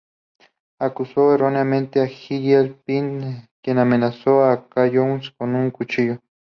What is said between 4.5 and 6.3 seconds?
Calloway con un cuchillo.